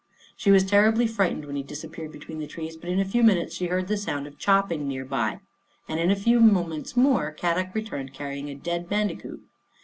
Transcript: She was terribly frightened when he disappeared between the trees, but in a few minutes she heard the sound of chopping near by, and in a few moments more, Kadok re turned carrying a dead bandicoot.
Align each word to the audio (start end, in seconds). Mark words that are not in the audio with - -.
She 0.35 0.49
was 0.49 0.63
terribly 0.63 1.05
frightened 1.05 1.45
when 1.45 1.55
he 1.55 1.61
disappeared 1.61 2.11
between 2.11 2.39
the 2.39 2.47
trees, 2.47 2.75
but 2.75 2.89
in 2.89 2.99
a 2.99 3.05
few 3.05 3.21
minutes 3.21 3.53
she 3.55 3.67
heard 3.67 3.87
the 3.87 3.97
sound 3.97 4.25
of 4.25 4.39
chopping 4.39 4.87
near 4.87 5.05
by, 5.05 5.41
and 5.87 5.99
in 5.99 6.09
a 6.09 6.15
few 6.15 6.39
moments 6.39 6.97
more, 6.97 7.31
Kadok 7.31 7.75
re 7.75 7.83
turned 7.83 8.11
carrying 8.11 8.49
a 8.49 8.55
dead 8.55 8.89
bandicoot. 8.89 9.43